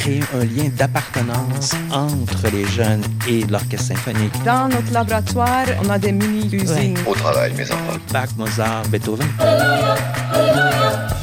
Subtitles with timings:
[0.00, 4.32] créer un lien d'appartenance entre les jeunes et l'orchestre symphonique.
[4.44, 6.98] Dans notre laboratoire, on a des mini-usines.
[7.06, 7.98] Au travail, mes enfants.
[8.10, 9.26] Bach, Mozart, Beethoven.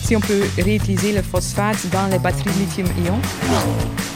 [0.03, 3.19] Si on peut réutiliser le phosphate dans les batteries lithium-ion.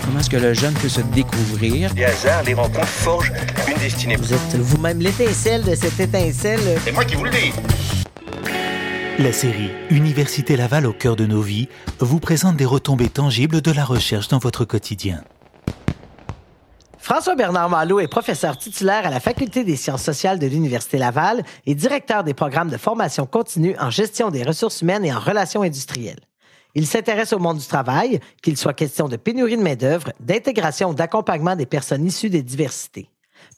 [0.05, 1.91] Comment est-ce que le jeune peut se découvrir?
[1.95, 3.33] Les hasards, les rencontres forgent
[3.67, 4.15] une destinée.
[4.15, 6.59] Vous êtes vous-même l'étincelle de cette étincelle.
[6.85, 7.51] C'est moi qui vous le dis.
[9.21, 13.71] La série Université Laval au cœur de nos vies vous présente des retombées tangibles de
[13.71, 15.23] la recherche dans votre quotidien.
[16.97, 21.43] François Bernard Malo est professeur titulaire à la Faculté des sciences sociales de l'Université Laval
[21.67, 25.61] et directeur des programmes de formation continue en gestion des ressources humaines et en relations
[25.61, 26.21] industrielles.
[26.73, 30.93] Il s'intéresse au monde du travail, qu'il soit question de pénurie de main-d'œuvre, d'intégration ou
[30.95, 33.10] d'accompagnement des personnes issues des diversités.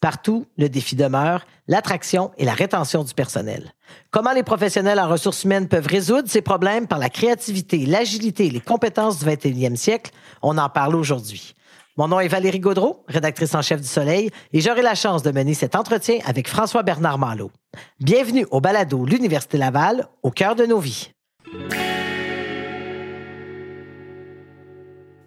[0.04, 3.72] Partout, le défi demeure, l'attraction et la rétention du personnel.
[4.10, 6.86] Comment les professionnels en ressources humaines peuvent résoudre ces problèmes?
[6.86, 10.10] Par la créativité, l'agilité et les compétences du 21e siècle?
[10.42, 11.54] On en parle aujourd'hui.
[11.96, 15.30] Mon nom est Valérie Gaudreau, rédactrice en chef du Soleil, et j'aurai la chance de
[15.30, 17.50] mener cet entretien avec François Bernard Malo.
[17.98, 21.12] Bienvenue au balado L'Université Laval, au cœur de nos vies.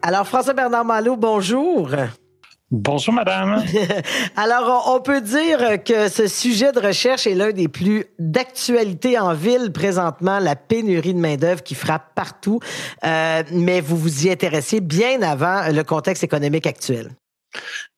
[0.03, 1.89] Alors, François Bernard Malo, bonjour.
[2.69, 3.63] Bonjour, madame.
[4.35, 9.33] Alors, on peut dire que ce sujet de recherche est l'un des plus d'actualité en
[9.33, 12.59] ville présentement, la pénurie de main-d'œuvre qui frappe partout.
[13.05, 17.11] Euh, mais vous vous y intéressez bien avant le contexte économique actuel.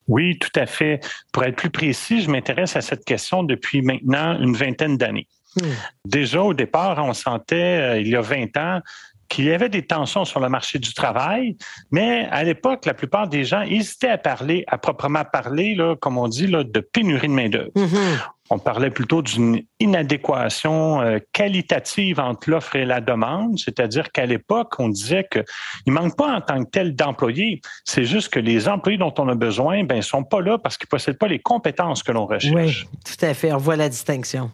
[0.08, 1.00] Oui, tout à fait.
[1.32, 5.28] Pour être plus précis, je m'intéresse à cette question depuis maintenant une vingtaine d'années.
[5.56, 5.66] Hmm.
[6.06, 8.82] Déjà, au départ, on sentait, euh, il y a 20 ans,
[9.30, 11.56] qu'il y avait des tensions sur le marché du travail,
[11.92, 16.18] mais à l'époque, la plupart des gens hésitaient à parler, à proprement parler, là, comme
[16.18, 17.72] on dit, là, de pénurie de main-d'œuvre.
[17.76, 18.20] Mm-hmm.
[18.52, 24.74] On parlait plutôt d'une inadéquation euh, qualitative entre l'offre et la demande, c'est-à-dire qu'à l'époque,
[24.80, 25.44] on disait qu'il
[25.86, 29.30] ne manque pas en tant que tel d'employés, c'est juste que les employés dont on
[29.30, 32.26] a besoin ben sont pas là parce qu'ils ne possèdent pas les compétences que l'on
[32.26, 32.56] recherche.
[32.56, 33.54] Oui, tout à fait.
[33.54, 34.52] On voit la distinction.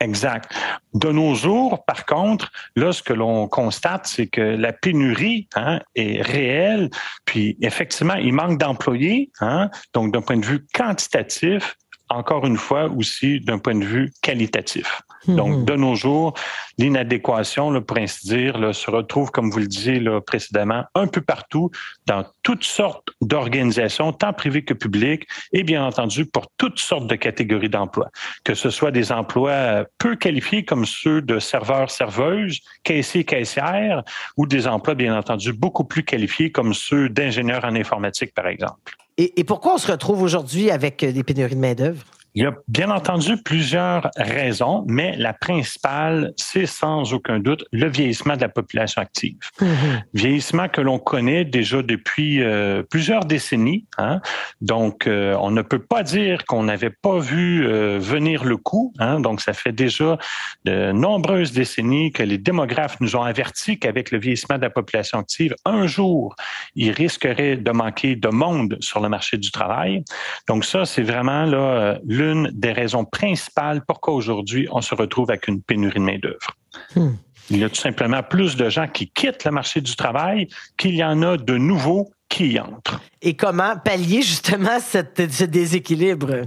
[0.00, 0.50] Exact.
[0.94, 5.80] De nos jours, par contre, là, ce que l'on constate, c'est que la pénurie hein,
[5.94, 6.88] est réelle.
[7.26, 9.30] Puis, effectivement, il manque d'employés.
[9.40, 11.76] Hein, donc, d'un point de vue quantitatif,
[12.08, 15.02] encore une fois aussi d'un point de vue qualitatif.
[15.26, 15.36] Hmm.
[15.36, 16.34] Donc, de nos jours,
[16.78, 21.70] l'inadéquation, pour ainsi dire, se retrouve, comme vous le disiez là, précédemment, un peu partout,
[22.06, 27.16] dans toutes sortes d'organisations, tant privées que publiques, et bien entendu pour toutes sortes de
[27.16, 28.10] catégories d'emplois,
[28.44, 34.02] que ce soit des emplois peu qualifiés comme ceux de serveurs, serveuses, caissiers, caissières,
[34.36, 38.96] ou des emplois, bien entendu, beaucoup plus qualifiés comme ceux d'ingénieurs en informatique, par exemple.
[39.18, 42.04] Et, pourquoi on se retrouve aujourd'hui avec des pénuries de main-d'œuvre?
[42.34, 47.88] Il y a bien entendu plusieurs raisons, mais la principale, c'est sans aucun doute le
[47.88, 49.36] vieillissement de la population active.
[49.60, 50.02] Mm-hmm.
[50.14, 53.84] Vieillissement que l'on connaît déjà depuis euh, plusieurs décennies.
[53.98, 54.20] Hein?
[54.60, 58.92] Donc, euh, on ne peut pas dire qu'on n'avait pas vu euh, venir le coup.
[59.00, 59.18] Hein?
[59.18, 60.16] Donc, ça fait déjà
[60.64, 65.18] de nombreuses décennies que les démographes nous ont averti qu'avec le vieillissement de la population
[65.18, 66.36] active, un jour,
[66.76, 70.04] il risquerait de manquer de monde sur le marché du travail.
[70.46, 75.48] Donc, ça, c'est vraiment là l'une des raisons principales pourquoi aujourd'hui on se retrouve avec
[75.48, 76.56] une pénurie de main-d'œuvre.
[76.94, 77.14] Hmm.
[77.50, 80.94] Il y a tout simplement plus de gens qui quittent le marché du travail qu'il
[80.94, 83.00] y en a de nouveaux qui y entrent.
[83.22, 86.42] Et comment pallier justement ce déséquilibre?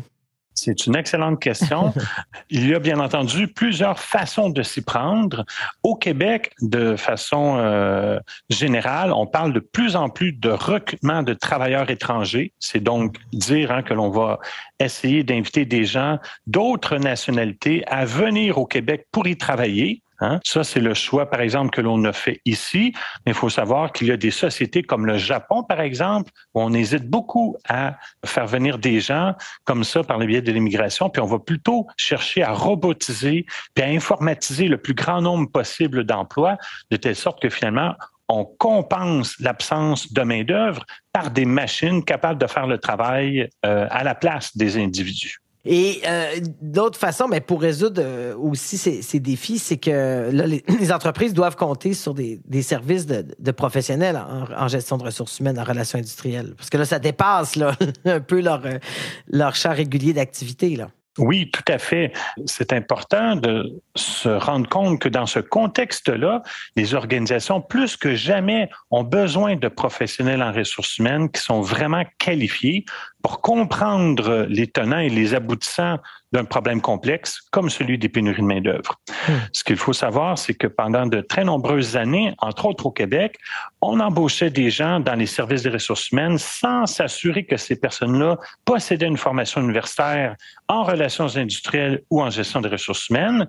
[0.63, 1.93] C'est une excellente question.
[2.49, 5.45] Il y a bien entendu plusieurs façons de s'y prendre.
[5.83, 8.17] Au Québec, de façon euh,
[8.49, 12.53] générale, on parle de plus en plus de recrutement de travailleurs étrangers.
[12.59, 14.39] C'est donc dire hein, que l'on va
[14.79, 20.02] essayer d'inviter des gens d'autres nationalités à venir au Québec pour y travailler.
[20.19, 20.39] Hein?
[20.43, 22.93] Ça, c'est le choix, par exemple, que l'on a fait ici.
[23.25, 26.61] Mais il faut savoir qu'il y a des sociétés comme le Japon, par exemple, où
[26.61, 31.09] on hésite beaucoup à faire venir des gens comme ça par le biais de l'immigration,
[31.09, 36.03] puis on va plutôt chercher à robotiser, puis à informatiser le plus grand nombre possible
[36.03, 36.57] d'emplois,
[36.91, 37.95] de telle sorte que finalement,
[38.29, 44.03] on compense l'absence de main-d'œuvre par des machines capables de faire le travail euh, à
[44.03, 45.42] la place des individus.
[45.65, 50.91] Et euh, d'autre façon, mais pour résoudre euh, aussi ces, défis, c'est que là, les,
[50.91, 54.21] entreprises doivent compter sur des, services de, professionnels
[54.57, 56.53] en, gestion de ressources humaines, en relations industrielles.
[56.57, 58.61] Parce que là, ça dépasse là, un peu leur,
[59.27, 60.77] leur champ régulier d'activité.
[61.19, 62.11] Oui, tout à fait.
[62.47, 66.41] C'est important de se rendre compte que dans ce contexte-là,
[66.75, 72.03] les organisations, plus que jamais, ont besoin de professionnels en ressources humaines qui sont vraiment
[72.17, 72.85] qualifiés,
[73.23, 75.97] pour comprendre les tenants et les aboutissants
[76.33, 78.99] d'un problème complexe comme celui des pénuries de main-d'œuvre.
[79.29, 79.33] Hmm.
[79.53, 83.37] Ce qu'il faut savoir, c'est que pendant de très nombreuses années, entre autres au Québec,
[83.81, 88.37] on embauchait des gens dans les services des ressources humaines sans s'assurer que ces personnes-là
[88.65, 90.35] possédaient une formation universitaire
[90.67, 93.47] en relations industrielles ou en gestion des ressources humaines.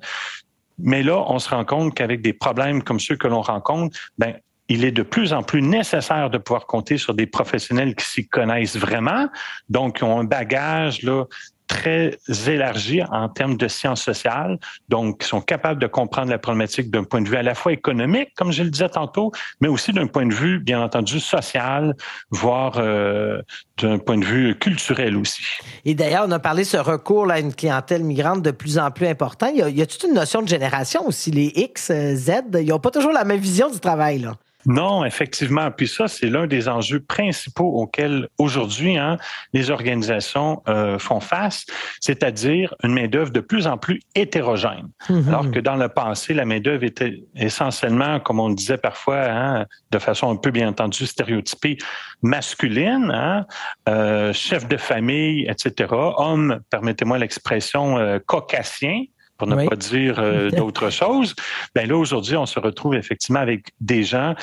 [0.79, 4.35] Mais là, on se rend compte qu'avec des problèmes comme ceux que l'on rencontre, ben,
[4.69, 8.27] il est de plus en plus nécessaire de pouvoir compter sur des professionnels qui s'y
[8.27, 9.29] connaissent vraiment,
[9.69, 11.25] donc qui ont un bagage là,
[11.67, 14.59] très élargi en termes de sciences sociales,
[14.89, 17.73] donc qui sont capables de comprendre la problématique d'un point de vue à la fois
[17.73, 21.95] économique, comme je le disais tantôt, mais aussi d'un point de vue, bien entendu, social,
[22.31, 23.41] voire euh,
[23.79, 25.43] d'un point de vue culturel aussi.
[25.85, 28.91] Et d'ailleurs, on a parlé de ce recours à une clientèle migrante de plus en
[28.91, 29.47] plus important.
[29.53, 31.31] Il y a, il y a toute une notion de génération aussi.
[31.31, 32.31] Les X, euh, Z,
[32.61, 34.19] ils n'ont pas toujours la même vision du travail.
[34.19, 34.35] Là.
[34.67, 35.71] Non, effectivement.
[35.71, 39.19] Puis ça, c'est l'un des enjeux principaux auxquels aujourd'hui hein,
[39.53, 41.67] les organisations euh, font face,
[42.01, 44.89] c'est-à-dire une main-d'œuvre de plus en plus hétérogène.
[45.09, 45.29] Mhm.
[45.29, 49.67] Alors que dans le passé, la main-d'œuvre était essentiellement, comme on le disait parfois, hein,
[49.91, 51.79] de façon un peu bien entendu stéréotypée,
[52.23, 53.47] masculine, hein,
[53.89, 55.93] euh, chef de famille, etc.
[55.93, 59.05] Homme, permettez-moi l'expression, euh, caucasien
[59.39, 61.35] pour ne pas dire euh, d'autres choses.
[61.75, 64.35] Ben là, aujourd'hui, on se retrouve effectivement avec des gens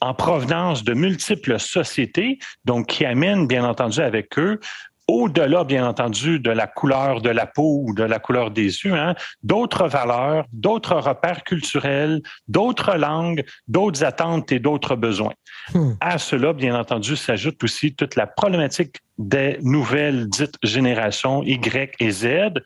[0.00, 4.60] en provenance de multiples sociétés, donc qui amènent, bien entendu, avec eux
[5.06, 8.94] au-delà, bien entendu, de la couleur de la peau ou de la couleur des yeux,
[8.94, 15.34] hein, d'autres valeurs, d'autres repères culturels, d'autres langues, d'autres attentes et d'autres besoins.
[15.74, 15.92] Hmm.
[16.00, 22.10] À cela, bien entendu, s'ajoute aussi toute la problématique des nouvelles dites générations Y et
[22.10, 22.60] Z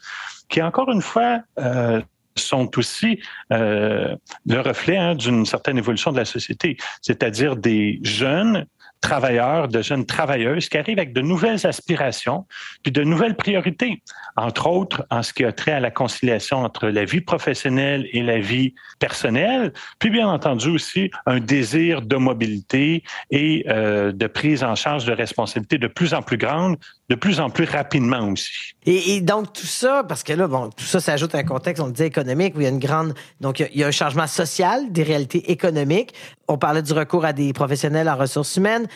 [0.49, 2.00] qui, encore une fois, euh,
[2.37, 3.20] sont aussi
[3.52, 8.67] euh, le reflet hein, d'une certaine évolution de la société, c'est-à-dire des jeunes
[9.00, 12.47] travailleurs, de jeunes travailleuses qui arrivent avec de nouvelles aspirations,
[12.83, 14.03] puis de nouvelles priorités,
[14.37, 18.23] entre autres en ce qui a trait à la conciliation entre la vie professionnelle et
[18.23, 24.65] la vie personnelle, puis bien entendu aussi un désir de mobilité et euh, de prise
[24.65, 26.77] en charge de responsabilités de plus en plus grandes,
[27.09, 28.75] de plus en plus rapidement aussi.
[28.85, 31.87] Et, donc tout ça, parce que là, bon, tout ça s'ajoute à un contexte, on
[31.87, 34.27] le disait, économique, où il y a une grande, donc il y a un changement
[34.27, 36.15] social, des réalités économiques.
[36.49, 38.89] On parlait du recours à des professionnels en ressources humaines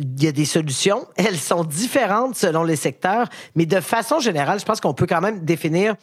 [0.00, 1.06] il y a des solutions.
[1.16, 5.20] Elles sont différentes selon les secteurs, mais de façon générale, je pense qu'on peut quand
[5.20, 5.94] même définir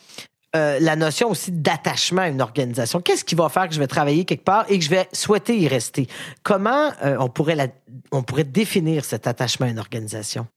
[0.56, 3.02] euh, la notion aussi d'attachement à une organisation.
[3.02, 5.58] Qu'est-ce qui va faire que je vais travailler quelque part et que je vais souhaiter
[5.58, 6.08] y rester?
[6.44, 7.74] Comment euh, on, pourrait
[8.12, 10.48] on pourrait définir cet attachement à une organisation?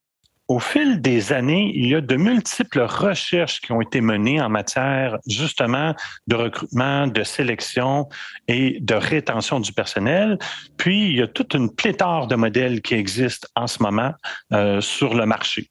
[0.51, 4.49] Au fil des années, il y a de multiples recherches qui ont été menées en
[4.49, 5.95] matière justement
[6.27, 8.09] de recrutement, de sélection
[8.49, 10.41] et de rétention du personnel.
[10.77, 14.13] Puis, il y a toute une pléthore de modèles qui existent en ce moment
[14.53, 15.71] euh, sur le marché.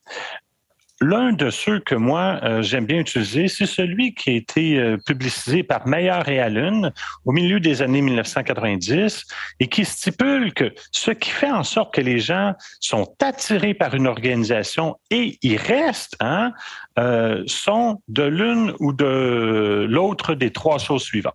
[1.01, 4.97] L'un de ceux que moi euh, j'aime bien utiliser, c'est celui qui a été euh,
[4.97, 6.91] publicisé par Meyer et Allen
[7.23, 9.25] au milieu des années 1990
[9.61, 13.95] et qui stipule que ce qui fait en sorte que les gens sont attirés par
[13.95, 16.51] une organisation et y restent, hein,
[16.97, 21.33] euh, sont de l'une ou de l'autre des trois choses suivantes.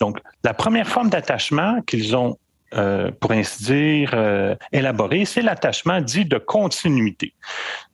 [0.00, 2.36] Donc, la première forme d'attachement qu'ils ont
[3.20, 7.32] pour ainsi dire, élaboré, c'est l'attachement dit de continuité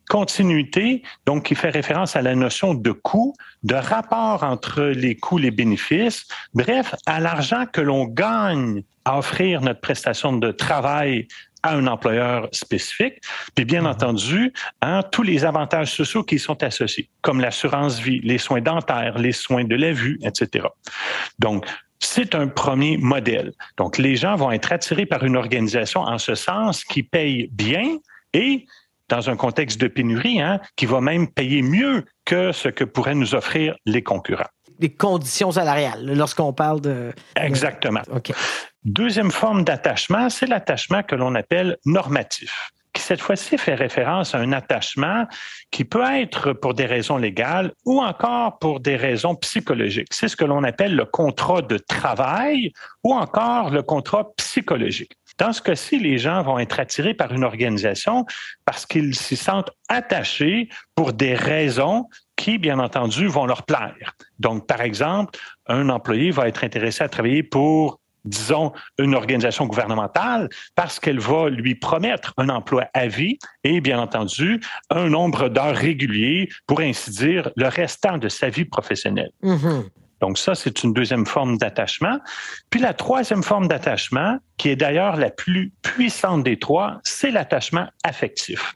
[0.08, 5.38] continuité, donc qui fait référence à la notion de coût, de rapport entre les coûts
[5.38, 11.28] les bénéfices, bref, à l'argent que l'on gagne à offrir notre prestation de travail
[11.62, 13.22] à un employeur spécifique,
[13.54, 13.86] puis bien mhm.
[13.86, 19.18] entendu, hein, tous les avantages sociaux qui sont associés, comme l'assurance vie, les soins dentaires,
[19.18, 20.66] les soins de la vue, etc.
[21.38, 21.64] Donc,
[22.00, 23.52] c'est un premier modèle.
[23.78, 27.96] Donc, les gens vont être attirés par une organisation en ce sens qui paye bien
[28.34, 28.66] et
[29.08, 33.14] dans un contexte de pénurie, hein, qui va même payer mieux que ce que pourraient
[33.14, 34.48] nous offrir les concurrents.
[34.80, 37.12] Les conditions salariales, lorsqu'on parle de...
[37.36, 38.02] Exactement.
[38.84, 44.38] Deuxième forme d'attachement, c'est l'attachement que l'on appelle normatif qui cette fois-ci fait référence à
[44.38, 45.26] un attachement
[45.70, 50.08] qui peut être pour des raisons légales ou encore pour des raisons psychologiques.
[50.12, 55.12] C'est ce que l'on appelle le contrat de travail ou encore le contrat psychologique.
[55.38, 58.24] Dans ce cas-ci, les gens vont être attirés par une organisation
[58.64, 64.12] parce qu'ils s'y sentent attachés pour des raisons qui, bien entendu, vont leur plaire.
[64.38, 70.48] Donc, par exemple, un employé va être intéressé à travailler pour disons, une organisation gouvernementale
[70.74, 74.60] parce qu'elle va lui promettre un emploi à vie et, bien entendu,
[74.90, 79.30] un nombre d'heures réguliers pour ainsi dire, le restant de sa vie professionnelle.
[79.42, 79.84] Mm-hmm.
[80.24, 82.18] Donc ça, c'est une deuxième forme d'attachement.
[82.70, 87.88] Puis la troisième forme d'attachement, qui est d'ailleurs la plus puissante des trois, c'est l'attachement
[88.04, 88.74] affectif.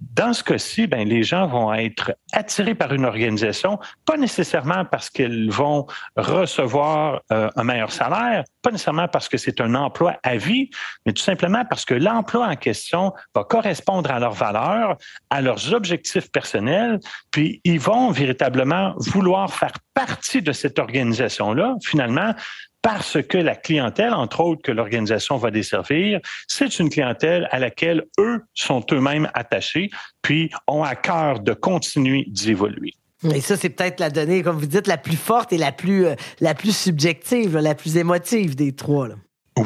[0.00, 5.08] Dans ce cas-ci, ben, les gens vont être attirés par une organisation, pas nécessairement parce
[5.08, 5.86] qu'ils vont
[6.16, 10.68] recevoir euh, un meilleur salaire, pas nécessairement parce que c'est un emploi à vie,
[11.06, 14.96] mais tout simplement parce que l'emploi en question va correspondre à leurs valeurs,
[15.30, 16.98] à leurs objectifs personnels,
[17.30, 22.34] puis ils vont véritablement vouloir faire partie de cette organisation-là, finalement,
[22.82, 28.04] parce que la clientèle, entre autres, que l'organisation va desservir, c'est une clientèle à laquelle
[28.18, 29.90] eux sont eux-mêmes attachés,
[30.22, 32.94] puis ont à cœur de continuer d'y évoluer.
[33.34, 36.06] Et ça, c'est peut-être la donnée, comme vous dites, la plus forte et la plus,
[36.06, 39.08] euh, la plus subjective, la plus émotive des trois.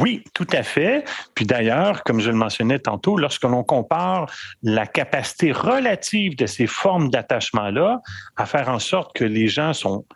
[0.00, 1.04] Oui, tout à fait.
[1.34, 4.30] Puis d'ailleurs, comme je le mentionnais tantôt, lorsque l'on compare
[4.62, 8.00] la capacité relative de ces formes d'attachement-là
[8.36, 10.06] à faire en sorte que les gens sont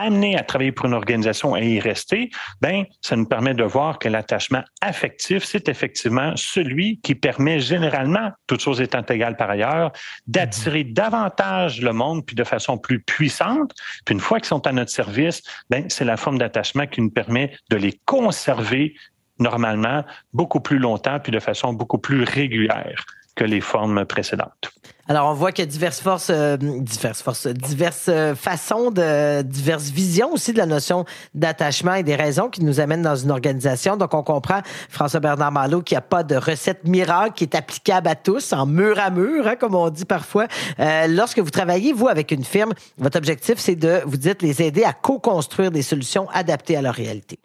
[0.00, 2.30] amenés à travailler pour une organisation et y rester,
[2.60, 8.32] ben, ça nous permet de voir que l'attachement affectif, c'est effectivement celui qui permet généralement,
[8.46, 9.92] toutes choses étant égales par ailleurs,
[10.26, 10.92] d'attirer mhm.
[10.92, 13.72] davantage le monde puis de façon plus puissante.
[14.04, 17.10] Puis une fois qu'ils sont à notre service, ben, c'est la forme d'attachement qui nous
[17.10, 18.94] permet de les conserver
[19.38, 23.04] normalement beaucoup plus longtemps puis de façon beaucoup plus régulière
[23.40, 24.70] que les formes précédentes.
[25.08, 29.40] Alors, on voit qu'il y a diverses forces, euh, diverses forces, diverses euh, façons de,
[29.40, 33.30] diverses visions aussi de la notion d'attachement et des raisons qui nous amènent dans une
[33.30, 33.96] organisation.
[33.96, 37.54] Donc, on comprend, François Bernard Malo, qu'il n'y a pas de recette miracle qui est
[37.54, 40.46] applicable à tous, en mur à mur, hein, comme on dit parfois.
[40.78, 44.60] Euh, lorsque vous travaillez, vous, avec une firme, votre objectif, c'est de, vous dites, les
[44.60, 47.38] aider à co-construire des solutions adaptées à leur réalité.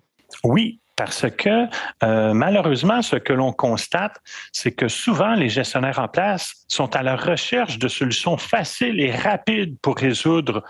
[0.43, 1.67] Oui, parce que
[2.03, 4.17] euh, malheureusement, ce que l'on constate,
[4.51, 9.11] c'est que souvent les gestionnaires en place sont à la recherche de solutions faciles et
[9.11, 10.63] rapides pour résoudre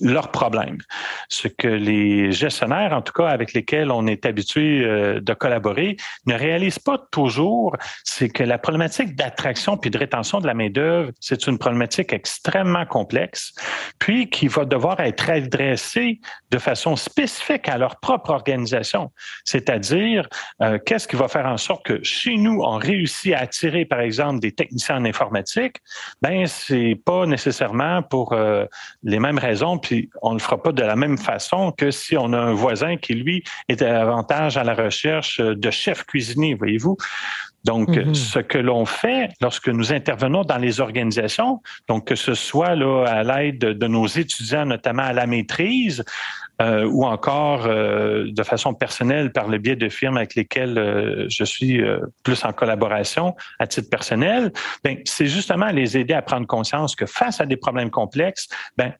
[0.00, 0.78] leurs problèmes.
[1.28, 5.96] Ce que les gestionnaires, en tout cas avec lesquels on est habitué euh, de collaborer,
[6.26, 11.10] ne réalisent pas toujours, c'est que la problématique d'attraction puis de rétention de la main-d'œuvre,
[11.20, 13.52] c'est une problématique extrêmement complexe,
[13.98, 16.20] puis qui va devoir être adressée
[16.50, 19.10] de façon spécifique à leur propre organisation.
[19.44, 20.28] C'est-à-dire,
[20.62, 24.00] euh, qu'est-ce qui va faire en sorte que chez nous, on réussit à attirer, par
[24.00, 25.76] exemple, des techniciens en informatique?
[26.22, 28.66] Ben, c'est pas nécessairement pour euh,
[29.02, 32.16] les mêmes raisons puis on ne le fera pas de la même façon que si
[32.16, 36.96] on a un voisin qui, lui, est davantage à la recherche de chefs cuisiniers, voyez-vous?
[37.64, 38.14] Donc, mm-hmm.
[38.14, 43.04] ce que l'on fait lorsque nous intervenons dans les organisations, donc que ce soit là
[43.06, 46.04] à l'aide de, nos étudiants, notamment à la maîtrise,
[46.62, 51.26] euh, ou encore euh, de façon personnelle par le biais de firmes avec lesquelles euh,
[51.28, 51.82] je suis
[52.22, 54.52] plus en collaboration à titre personnel,
[54.84, 58.92] ben, c'est justement les aider à prendre conscience que face à des problèmes complexes, ben,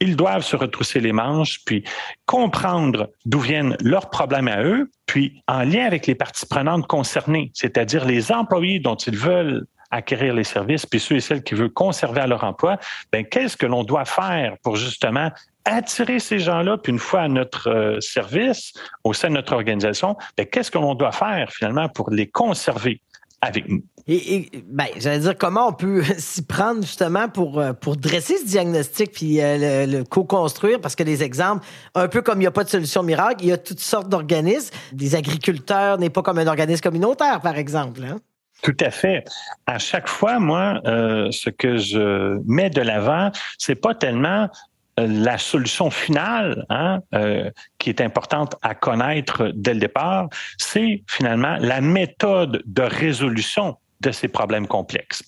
[0.00, 1.84] ils doivent se retrousser les manches, puis
[2.26, 7.50] comprendre d'où viennent leurs problèmes à eux, puis en lien avec les parties prenantes concernées,
[7.54, 11.72] c'est-à-dire les employés dont ils veulent acquérir les services, puis ceux et celles qui veulent
[11.72, 12.78] conserver à leur emploi,
[13.12, 15.30] ben qu'est-ce que l'on doit faire pour justement
[15.64, 18.72] attirer ces gens-là, puis une fois à notre euh, service,
[19.02, 23.00] au sein de notre organisation, ben, qu'est-ce que l'on doit faire finalement pour les conserver?
[23.44, 23.82] Avec nous?
[24.06, 28.46] Et, ben, j'allais dire comment on peut s'y prendre justement pour, euh, pour dresser ce
[28.46, 30.80] diagnostic puis euh, le, co-construire?
[30.80, 33.48] Parce que des exemples, un peu comme il n'y a pas de solution miracle, il
[33.48, 34.74] y a toutes sortes d'organismes.
[34.92, 38.02] Des agriculteurs n'est pas comme un organisme communautaire, par exemple.
[38.04, 38.18] Hein?
[38.62, 39.24] Tout à fait.
[39.66, 44.48] À chaque fois, moi, euh, ce que je mets de l'avant, c'est pas tellement
[44.96, 51.56] la solution finale hein, euh, qui est importante à connaître dès le départ, c'est finalement
[51.60, 55.22] la méthode de résolution de ces problèmes complexes.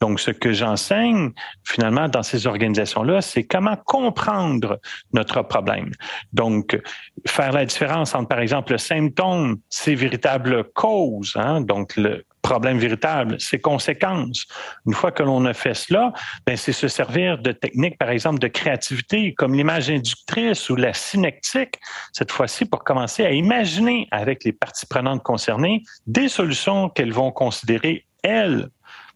[0.00, 1.30] Donc, ce que j'enseigne
[1.64, 4.78] finalement dans ces organisations-là, c'est comment comprendre
[5.12, 5.90] notre problème.
[6.32, 6.80] Donc,
[7.26, 12.78] faire la différence entre, par exemple, le symptôme, ses véritables causes, hein, donc le problème
[12.78, 14.46] véritable, ses conséquences.
[14.86, 16.12] Une fois que l'on a fait cela,
[16.46, 20.92] ben c'est se servir de techniques, par exemple, de créativité, comme l'image inductrice ou la
[20.92, 21.76] synectique,
[22.12, 27.30] cette fois-ci pour commencer à imaginer avec les parties prenantes concernées des solutions qu'elles vont
[27.30, 28.68] considérer, elles,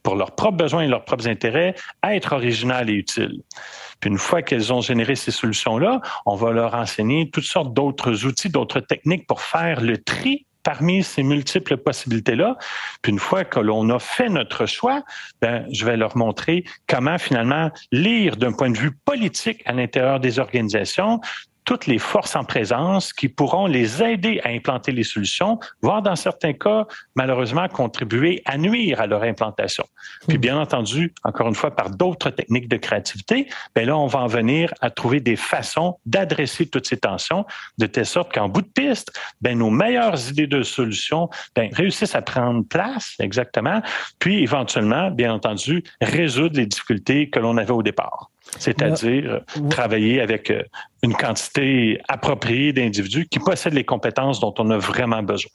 [0.03, 3.43] pour leurs propres besoins et leurs propres intérêts, à être originales et utiles.
[3.99, 8.25] Puis une fois qu'elles ont généré ces solutions-là, on va leur enseigner toutes sortes d'autres
[8.25, 12.59] outils, d'autres techniques pour faire le tri parmi ces multiples possibilités-là.
[13.01, 15.05] Puis une fois que l'on a fait notre choix,
[15.41, 20.19] ben, je vais leur montrer comment finalement lire d'un point de vue politique à l'intérieur
[20.19, 21.21] des organisations
[21.67, 26.17] toutes les forces en présence qui pourront les aider à implanter les solutions, voire dans
[26.17, 29.85] certains cas, malheureusement, contribuer à nuire à leur implantation.
[30.29, 34.21] Puis bien entendu, encore une fois, par d'autres techniques de créativité, ben là, on va
[34.21, 37.45] en venir à trouver des façons d'adresser toutes ces tensions
[37.79, 42.15] de telle sorte qu'en bout de piste, ben nos meilleures idées de solutions ben, réussissent
[42.15, 43.83] à prendre place exactement,
[44.21, 50.51] puis éventuellement, bien entendu, résoudre les difficultés que l'on avait au départ c'est-à-dire travailler avec
[50.51, 50.63] euh,
[51.03, 55.51] une quantité appropriée d'individus qui possèdent les compétences dont on a vraiment besoin.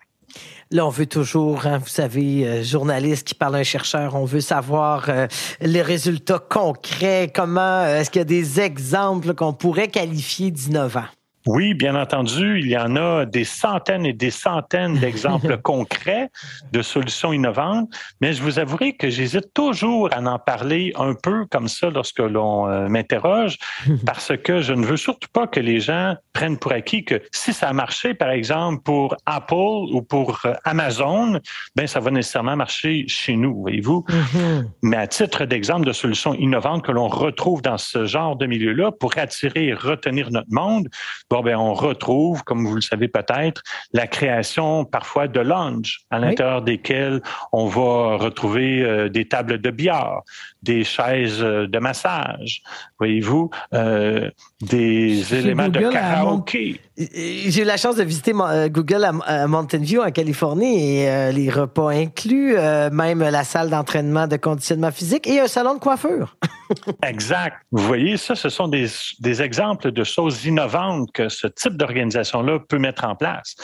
[0.73, 4.23] Là, on veut toujours, hein, vous savez, euh, journaliste qui parle à un chercheur, on
[4.23, 5.27] veut savoir euh,
[5.59, 11.07] les résultats concrets, comment, est-ce qu'il y a des exemples qu'on pourrait qualifier d'innovants?
[11.47, 16.29] Oui, bien entendu, il y en a des centaines et des centaines d'exemples concrets
[16.71, 17.89] de solutions innovantes,
[18.21, 22.19] mais je vous avouerai que j'hésite toujours à en parler un peu comme ça lorsque
[22.19, 23.57] l'on euh, m'interroge,
[24.05, 27.53] parce que je ne veux surtout pas que les gens prennent pour acquis que si
[27.53, 31.39] ça a marché, par exemple, pour Apple ou pour euh, Amazon,
[31.75, 34.05] ben ça va nécessairement marcher chez nous, voyez-vous?
[34.07, 34.65] Mm-hmm.
[34.83, 38.91] Mais à titre d'exemple de solutions innovantes que l'on retrouve dans ce genre de milieu-là
[38.91, 40.87] pour attirer et retenir notre monde,
[41.31, 46.19] bon, ben, on retrouve, comme vous le savez peut-être, la création parfois de lounge à
[46.19, 47.21] l'intérieur desquels
[47.53, 50.23] on va retrouver euh, des tables de billard,
[50.61, 52.61] des chaises euh, de massage,
[52.99, 54.29] voyez-vous, euh,
[54.61, 56.81] des éléments de karaoké.
[56.97, 58.33] J'ai eu la chance de visiter
[58.67, 62.55] Google à, Mountain View en Californie et les repas inclus,
[62.91, 66.35] même la salle d'entraînement de conditionnement physique et un salon de coiffure.
[67.03, 67.57] exact.
[67.71, 68.87] Vous voyez, ça, ce sont des,
[69.19, 73.55] des exemples de choses innovantes que ce type d'organisation-là peut mettre en place.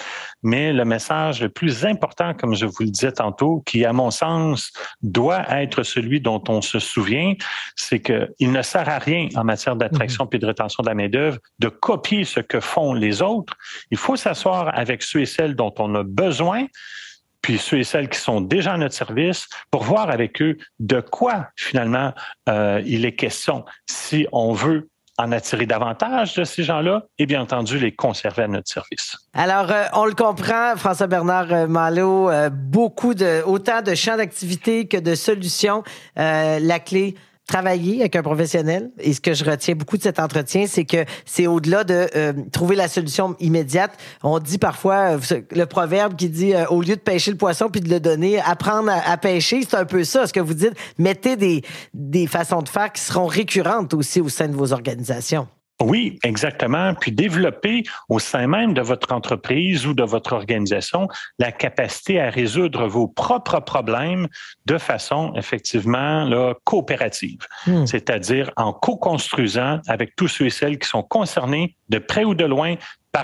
[0.44, 4.12] Mais le message le plus important, comme je vous le disais tantôt, qui, à mon
[4.12, 4.72] sens,
[5.02, 7.34] doit être celui dont on se souvient,
[7.76, 10.30] c'est qu'il ne sert à rien en matière d'attraction mhm.
[10.30, 13.54] puis de rétention de la main-d'œuvre de copier ce que font les autres.
[13.92, 16.66] Il faut s'asseoir avec ceux et celles dont on a besoin
[17.42, 21.00] puis ceux et celles qui sont déjà à notre service, pour voir avec eux de
[21.00, 22.14] quoi finalement
[22.50, 27.42] euh, il est question si on veut en attirer davantage de ces gens-là et bien
[27.42, 29.18] entendu les conserver à notre service.
[29.34, 34.18] Alors, euh, on le comprend, François Bernard euh, Malo, euh, beaucoup de, autant de champs
[34.18, 35.84] d'activité que de solutions.
[36.16, 37.16] la clé,
[37.48, 38.92] travailler avec un professionnel.
[39.00, 42.34] Et ce que je retiens beaucoup de cet entretien, c'est que c'est au-delà de euh,
[42.52, 43.98] trouver la solution immédiate.
[44.22, 47.70] On dit parfois euh, le proverbe qui dit euh, au lieu de pêcher le poisson
[47.70, 50.28] puis de le donner, apprendre à, pêcher, c'est un peu ça.
[50.28, 51.64] Ce que vous dites, mettez des,
[51.94, 55.48] des façons de faire qui seront récurrentes aussi au sein de vos organisations.
[55.82, 56.96] Oui, exactement.
[56.96, 62.30] Puis développer au sein même de votre entreprise ou de votre organisation la capacité à
[62.30, 64.28] résoudre vos propres problèmes
[64.66, 67.86] de façon effectivement là, coopérative, hmm.
[67.86, 72.46] c'est-à-dire en co-construisant avec tous ceux et celles qui sont concernés de près ou de
[72.46, 72.76] loin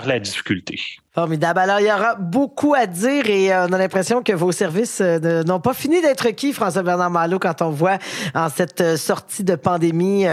[0.04, 0.80] la difficulté.
[1.14, 1.60] Formidable.
[1.60, 5.00] Alors, il y aura beaucoup à dire et euh, on a l'impression que vos services
[5.00, 7.98] euh, n'ont pas fini d'être qui, François-Bernard Malo, quand on voit
[8.34, 10.26] en cette euh, sortie de pandémie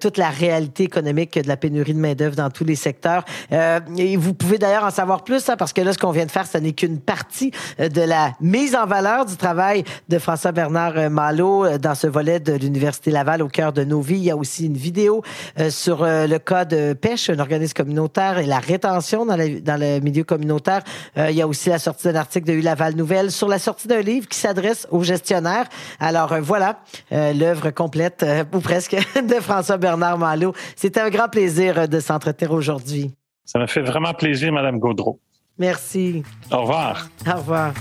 [0.00, 3.24] toute la réalité économique de la pénurie de main-d'œuvre dans tous les secteurs.
[3.50, 6.30] et vous pouvez d'ailleurs en savoir plus, hein, parce que là, ce qu'on vient de
[6.30, 11.78] faire, ce n'est qu'une partie de la mise en valeur du travail de François-Bernard Malo
[11.78, 14.18] dans ce volet de l'Université Laval au cœur de nos vies.
[14.18, 15.22] Il y a aussi une vidéo
[15.70, 20.24] sur le cas de pêche, un organisme communautaire et la rétention dans, dans le milieu
[20.24, 20.82] communautaire.
[21.16, 23.58] Euh, il y a aussi la sortie d'un article de U Laval Nouvelle sur la
[23.58, 25.66] sortie d'un livre qui s'adresse aux gestionnaires.
[25.98, 26.80] Alors euh, voilà,
[27.12, 30.54] euh, l'œuvre complète, ou presque, de François Bernard Malo.
[30.76, 33.12] C'était un grand plaisir de s'entretenir aujourd'hui.
[33.44, 35.18] Ça me fait vraiment plaisir, Madame Gaudreau.
[35.58, 36.22] Merci.
[36.50, 37.08] Au revoir.
[37.26, 37.72] Au revoir.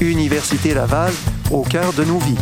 [0.00, 1.12] Université Laval,
[1.50, 2.38] au cœur de nos vies.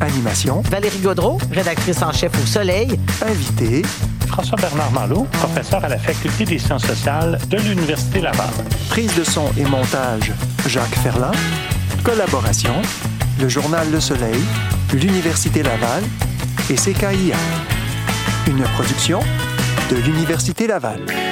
[0.00, 0.62] Animation.
[0.62, 2.98] Valérie Gaudreau, rédactrice en chef au Soleil.
[3.24, 3.82] Invité.
[4.32, 8.48] François-Bernard Malo, professeur à la Faculté des sciences sociales de l'Université Laval.
[8.88, 10.32] Prise de son et montage,
[10.66, 11.34] Jacques Ferland.
[12.02, 12.74] Collaboration,
[13.38, 14.40] le journal Le Soleil,
[14.94, 16.02] l'Université Laval
[16.70, 17.36] et CKIA.
[18.46, 19.20] Une production
[19.90, 21.31] de l'Université Laval.